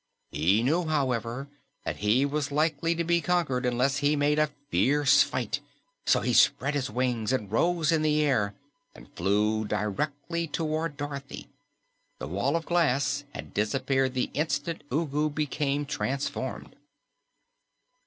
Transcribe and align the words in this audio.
He 0.31 0.63
knew, 0.63 0.85
however, 0.87 1.47
that 1.85 1.97
he 1.97 2.25
was 2.25 2.51
likely 2.51 2.95
to 2.95 3.03
be 3.03 3.21
conquered 3.21 3.67
unless 3.67 3.97
he 3.97 4.15
made 4.15 4.39
a 4.39 4.49
fierce 4.71 5.21
fight, 5.21 5.59
so 6.07 6.21
he 6.21 6.33
spread 6.33 6.73
his 6.73 6.89
wings 6.89 7.31
and 7.31 7.51
rose 7.51 7.91
in 7.91 8.01
the 8.01 8.19
air 8.23 8.55
and 8.95 9.15
flew 9.15 9.63
directly 9.63 10.47
toward 10.47 10.97
Dorothy. 10.97 11.49
The 12.17 12.27
Wall 12.27 12.55
of 12.55 12.65
Glass 12.65 13.25
had 13.35 13.53
disappeared 13.53 14.15
the 14.15 14.31
instant 14.33 14.83
Ugu 14.91 15.29
became 15.29 15.85
transformed. 15.85 16.75